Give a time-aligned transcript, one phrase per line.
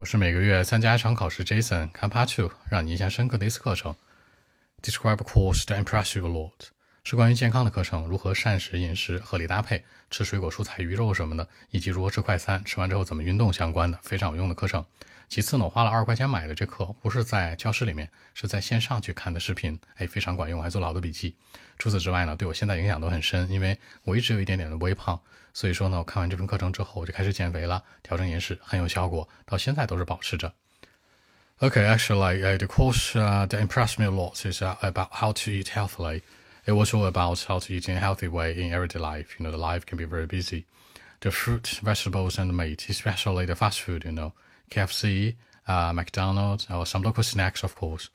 [0.00, 3.96] 我是每个月参加一场考试，Jason 看 Part Two，让你印象深刻的一次课程。
[4.80, 6.68] Describe a course to impress you a lot，
[7.08, 14.84] 是关于健康的课程，如何膳食饮食合理搭配，吃水果、蔬菜、鱼肉什么的，以及如何吃快餐，吃完之后怎么运动相关的，非常有用的课程。
[15.26, 21.34] 其次呢，我花了二十块钱买的这课，不是在教室里面，是在线上去看的视频，哎，非常管用，我还做了好多笔记。
[21.78, 25.18] 除此之外呢，对我现在影响都很深，因为我一直有一点点的微胖。
[25.54, 30.52] 所以说呢，我看完这份课程之后，我就开始减肥了，调整饮食很有效果，到现在都是保持着。
[31.58, 35.68] Okay, actually, uh, the course uh, that impressed me a lot is about how to eat
[35.68, 36.20] healthily.
[36.68, 39.36] It was all about how to eat in a healthy way in everyday life.
[39.38, 40.66] You know, the life can be very busy.
[41.20, 44.34] The fruit, vegetables, and meat, especially the fast food, you know,
[44.70, 45.36] KFC,
[45.66, 48.10] uh, McDonald's, or some local snacks, of course.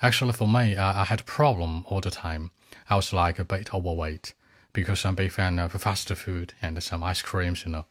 [0.00, 2.52] Actually, for me, uh, I had a problem all the time.
[2.88, 4.34] I was like a bit overweight
[4.72, 7.86] because I'm a big fan of fast food and some ice creams, you know.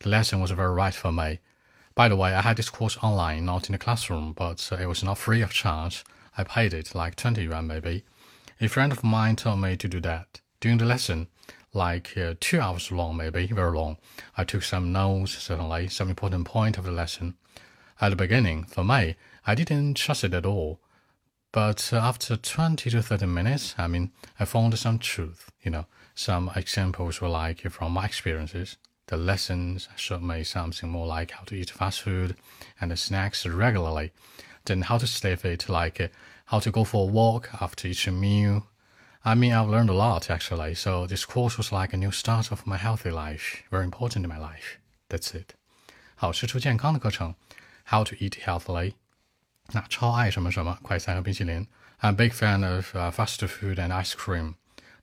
[0.00, 1.38] The lesson was very right for me.
[1.94, 5.04] By the way, I had this course online, not in the classroom, but it was
[5.04, 6.04] not free of charge.
[6.36, 8.02] I paid it like 20 yuan maybe.
[8.62, 10.42] A friend of mine told me to do that.
[10.60, 11.28] During the lesson,
[11.72, 13.96] like uh, two hours long, maybe very long,
[14.36, 17.36] I took some notes, certainly, some important point of the lesson.
[18.02, 19.16] At the beginning, for me,
[19.46, 20.78] I didn't trust it at all.
[21.52, 25.86] But uh, after 20 to 30 minutes, I mean, I found some truth, you know.
[26.14, 28.76] Some examples were like from my experiences.
[29.06, 32.36] The lessons showed me something more like how to eat fast food
[32.78, 34.12] and snacks regularly,
[34.65, 36.11] then how to stay fit, like
[36.45, 38.63] how to go for a walk after each meal.
[39.23, 40.75] I mean, I've learned a lot actually.
[40.75, 44.29] So this course was like a new start of my healthy life, very important in
[44.29, 44.77] my life.
[45.09, 45.55] That's it.
[46.15, 47.35] 好，吃出健康的课程，
[47.87, 48.93] How to eat healthily。
[49.71, 51.67] 那超爱什么什么快餐和冰淇淋。
[51.99, 54.55] I'm a big fan of、uh, fast food and ice cream。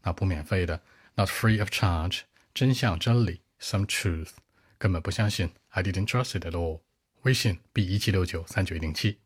[0.03, 0.81] 那不免费的，
[1.15, 2.21] not free of charge。
[2.55, 4.31] 真相真理，some truth。
[4.79, 6.81] 根本不相信，I didn't trust it at all。
[7.23, 9.19] 微信 b 一七六九三九一零七。